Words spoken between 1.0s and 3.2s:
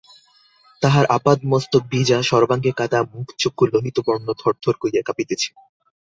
আপাদমস্তক ভিজা, সর্বাঙ্গে কাদা,